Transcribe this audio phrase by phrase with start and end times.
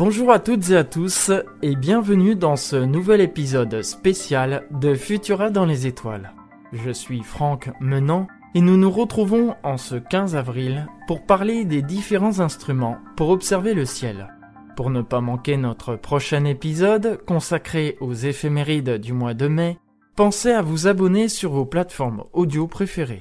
[0.00, 5.50] Bonjour à toutes et à tous et bienvenue dans ce nouvel épisode spécial de Futura
[5.50, 6.32] dans les étoiles.
[6.72, 11.82] Je suis Franck Menant et nous nous retrouvons en ce 15 avril pour parler des
[11.82, 14.28] différents instruments pour observer le ciel.
[14.74, 19.76] Pour ne pas manquer notre prochain épisode consacré aux éphémérides du mois de mai,
[20.16, 23.20] pensez à vous abonner sur vos plateformes audio préférées.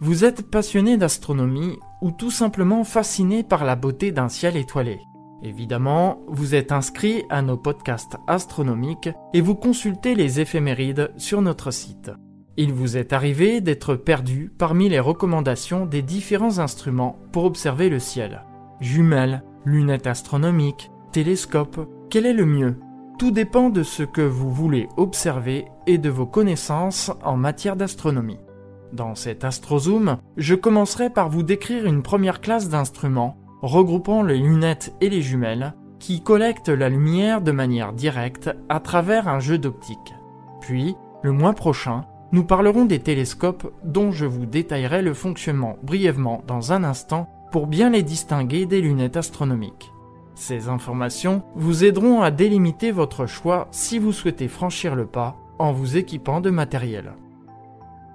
[0.00, 5.00] Vous êtes passionné d'astronomie ou tout simplement fasciné par la beauté d'un ciel étoilé.
[5.42, 11.72] Évidemment, vous êtes inscrit à nos podcasts astronomiques et vous consultez les éphémérides sur notre
[11.72, 12.12] site.
[12.56, 17.98] Il vous est arrivé d'être perdu parmi les recommandations des différents instruments pour observer le
[17.98, 18.44] ciel.
[18.80, 22.76] Jumelles, lunettes astronomiques, télescopes, quel est le mieux?
[23.18, 28.38] Tout dépend de ce que vous voulez observer et de vos connaissances en matière d'astronomie.
[28.92, 34.94] Dans cet astrozoom, je commencerai par vous décrire une première classe d'instruments regroupant les lunettes
[35.00, 40.14] et les jumelles qui collectent la lumière de manière directe à travers un jeu d'optique.
[40.60, 46.44] Puis, le mois prochain, nous parlerons des télescopes dont je vous détaillerai le fonctionnement brièvement
[46.46, 49.92] dans un instant pour bien les distinguer des lunettes astronomiques.
[50.34, 55.72] Ces informations vous aideront à délimiter votre choix si vous souhaitez franchir le pas en
[55.72, 57.14] vous équipant de matériel.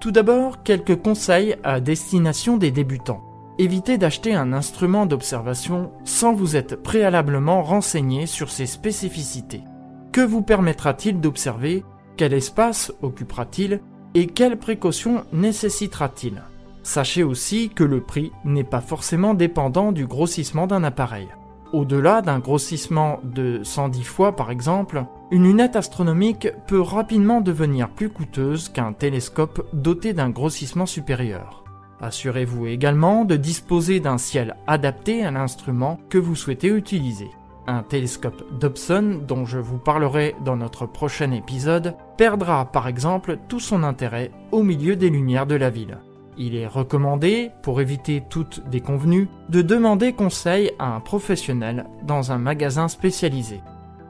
[0.03, 3.23] Tout d'abord, quelques conseils à destination des débutants.
[3.57, 9.63] Évitez d'acheter un instrument d'observation sans vous être préalablement renseigné sur ses spécificités.
[10.11, 11.85] Que vous permettra-t-il d'observer?
[12.17, 13.79] Quel espace occupera-t-il?
[14.13, 16.43] Et quelles précautions nécessitera-t-il?
[16.83, 21.29] Sachez aussi que le prix n'est pas forcément dépendant du grossissement d'un appareil.
[21.73, 28.11] Au-delà d'un grossissement de 110 fois par exemple, une lunette astronomique peut rapidement devenir plus
[28.11, 31.63] coûteuse qu'un télescope doté d'un grossissement supérieur.
[31.99, 37.31] Assurez-vous également de disposer d'un ciel adapté à l'instrument que vous souhaitez utiliser.
[37.65, 43.59] Un télescope Dobson, dont je vous parlerai dans notre prochain épisode, perdra par exemple tout
[43.59, 45.98] son intérêt au milieu des lumières de la ville.
[46.38, 52.38] Il est recommandé, pour éviter toute déconvenue, de demander conseil à un professionnel dans un
[52.38, 53.61] magasin spécialisé.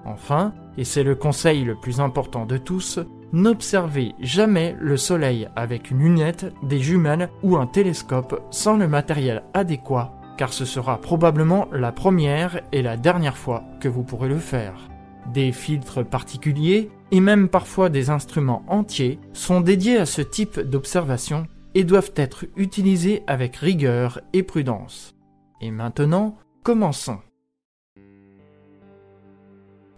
[0.06, 3.00] Enfin, et c'est le conseil le plus important de tous,
[3.31, 9.44] n'observez jamais le Soleil avec une lunette, des jumelles ou un télescope sans le matériel
[9.53, 14.39] adéquat, car ce sera probablement la première et la dernière fois que vous pourrez le
[14.39, 14.89] faire.
[15.33, 21.47] Des filtres particuliers, et même parfois des instruments entiers, sont dédiés à ce type d'observation
[21.75, 25.16] et doivent être utilisés avec rigueur et prudence.
[25.61, 27.19] Et maintenant, commençons.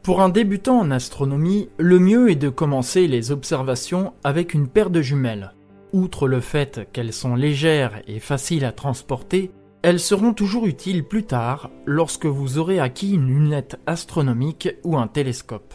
[0.03, 4.91] Pour un débutant en astronomie, le mieux est de commencer les observations avec une paire
[4.91, 5.53] de jumelles.
[5.93, 11.23] Outre le fait qu'elles sont légères et faciles à transporter, elles seront toujours utiles plus
[11.23, 15.73] tard lorsque vous aurez acquis une lunette astronomique ou un télescope.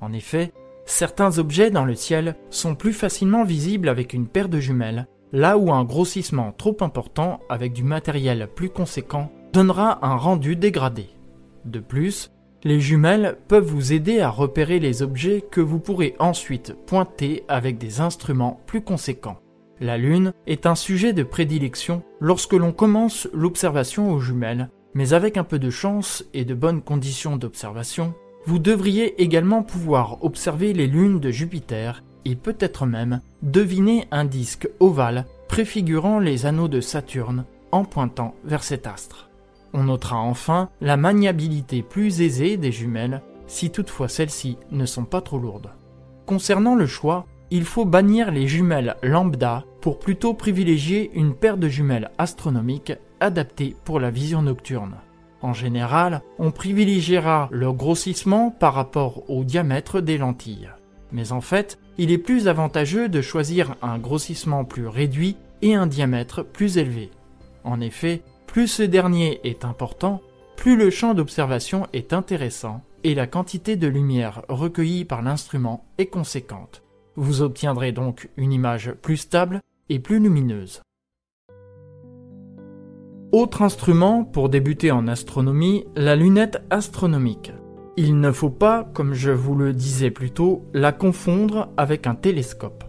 [0.00, 0.52] En effet,
[0.86, 5.58] certains objets dans le ciel sont plus facilement visibles avec une paire de jumelles là
[5.58, 11.08] où un grossissement trop important avec du matériel plus conséquent donnera un rendu dégradé.
[11.64, 12.30] De plus,
[12.64, 17.78] les jumelles peuvent vous aider à repérer les objets que vous pourrez ensuite pointer avec
[17.78, 19.38] des instruments plus conséquents.
[19.78, 25.36] La Lune est un sujet de prédilection lorsque l'on commence l'observation aux jumelles, mais avec
[25.36, 28.14] un peu de chance et de bonnes conditions d'observation,
[28.46, 32.02] vous devriez également pouvoir observer les lunes de Jupiter
[32.34, 38.86] peut-être même deviner un disque ovale préfigurant les anneaux de Saturne en pointant vers cet
[38.86, 39.30] astre.
[39.72, 45.20] On notera enfin la maniabilité plus aisée des jumelles si toutefois celles-ci ne sont pas
[45.20, 45.70] trop lourdes.
[46.24, 51.68] Concernant le choix, il faut bannir les jumelles lambda pour plutôt privilégier une paire de
[51.68, 54.96] jumelles astronomiques adaptées pour la vision nocturne.
[55.42, 60.70] En général, on privilégiera leur grossissement par rapport au diamètre des lentilles.
[61.12, 65.86] Mais en fait, il est plus avantageux de choisir un grossissement plus réduit et un
[65.86, 67.10] diamètre plus élevé.
[67.64, 70.20] En effet, plus ce dernier est important,
[70.56, 76.06] plus le champ d'observation est intéressant et la quantité de lumière recueillie par l'instrument est
[76.06, 76.82] conséquente.
[77.16, 80.82] Vous obtiendrez donc une image plus stable et plus lumineuse.
[83.32, 87.52] Autre instrument pour débuter en astronomie, la lunette astronomique.
[87.98, 92.14] Il ne faut pas, comme je vous le disais plus tôt, la confondre avec un
[92.14, 92.84] télescope.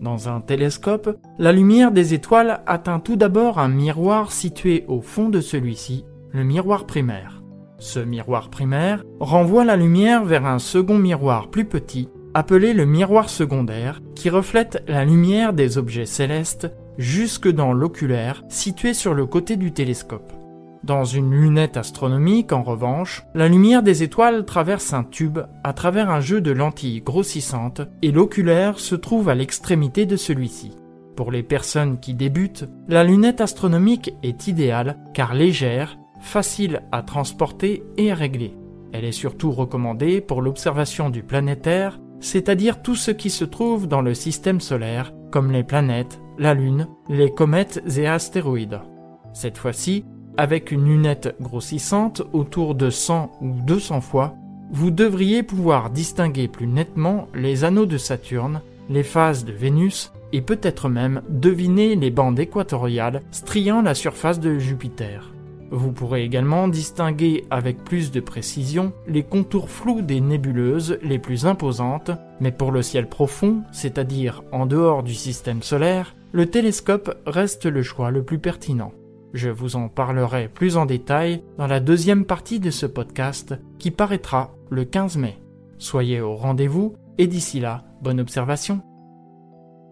[0.00, 5.28] Dans un télescope, la lumière des étoiles atteint tout d'abord un miroir situé au fond
[5.28, 7.42] de celui-ci, le miroir primaire.
[7.78, 13.28] Ce miroir primaire renvoie la lumière vers un second miroir plus petit, appelé le miroir
[13.28, 19.56] secondaire, qui reflète la lumière des objets célestes jusque dans l'oculaire situé sur le côté
[19.56, 20.32] du télescope.
[20.84, 26.10] Dans une lunette astronomique, en revanche, la lumière des étoiles traverse un tube à travers
[26.10, 30.72] un jeu de lentilles grossissantes et l'oculaire se trouve à l'extrémité de celui-ci.
[31.14, 37.84] Pour les personnes qui débutent, la lunette astronomique est idéale car légère, facile à transporter
[37.96, 38.56] et à régler.
[38.92, 44.02] Elle est surtout recommandée pour l'observation du planétaire, c'est-à-dire tout ce qui se trouve dans
[44.02, 48.80] le système solaire, comme les planètes, la Lune, les comètes et astéroïdes.
[49.32, 50.04] Cette fois-ci,
[50.36, 54.34] avec une lunette grossissante autour de 100 ou 200 fois,
[54.70, 60.40] vous devriez pouvoir distinguer plus nettement les anneaux de Saturne, les phases de Vénus et
[60.40, 65.32] peut-être même deviner les bandes équatoriales striant la surface de Jupiter.
[65.70, 71.46] Vous pourrez également distinguer avec plus de précision les contours flous des nébuleuses les plus
[71.46, 77.64] imposantes, mais pour le ciel profond, c'est-à-dire en dehors du système solaire, le télescope reste
[77.64, 78.92] le choix le plus pertinent.
[79.32, 83.90] Je vous en parlerai plus en détail dans la deuxième partie de ce podcast qui
[83.90, 85.38] paraîtra le 15 mai.
[85.78, 88.82] Soyez au rendez-vous et d'ici là, bonne observation.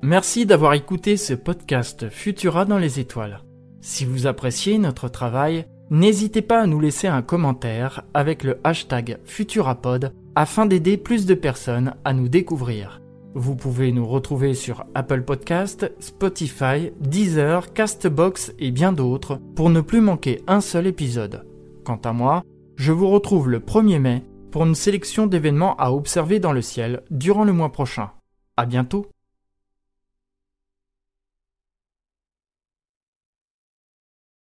[0.03, 3.41] Merci d'avoir écouté ce podcast Futura dans les étoiles.
[3.81, 9.19] Si vous appréciez notre travail, n'hésitez pas à nous laisser un commentaire avec le hashtag
[9.25, 13.00] Futurapod afin d'aider plus de personnes à nous découvrir.
[13.35, 19.81] Vous pouvez nous retrouver sur Apple Podcast, Spotify, Deezer, Castbox et bien d'autres pour ne
[19.81, 21.47] plus manquer un seul épisode.
[21.85, 22.43] Quant à moi,
[22.77, 27.03] je vous retrouve le 1er mai pour une sélection d'événements à observer dans le ciel
[27.11, 28.11] durant le mois prochain.
[28.57, 29.07] À bientôt!